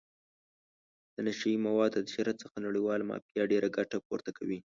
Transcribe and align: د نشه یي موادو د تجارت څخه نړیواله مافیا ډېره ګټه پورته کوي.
د 1.13 1.17
نشه 1.25 1.45
یي 1.51 1.57
موادو 1.67 1.95
د 2.01 2.05
تجارت 2.07 2.35
څخه 2.43 2.57
نړیواله 2.65 3.07
مافیا 3.11 3.43
ډېره 3.51 3.67
ګټه 3.77 3.97
پورته 4.07 4.31
کوي. 4.37 4.59